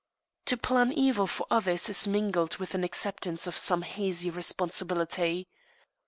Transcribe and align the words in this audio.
To 0.45 0.57
plan 0.57 0.91
evil 0.91 1.27
for 1.27 1.45
others 1.51 1.87
is 1.87 2.07
mingled 2.07 2.57
with 2.57 2.73
an 2.73 2.83
acceptance 2.83 3.45
of 3.45 3.55
some 3.55 3.83
hazy 3.83 4.31
responsibility. 4.31 5.47